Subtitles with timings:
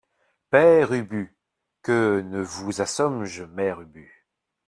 [0.49, 1.37] Père Ubu
[1.83, 4.25] Que ne vous assom’je, Mère Ubu!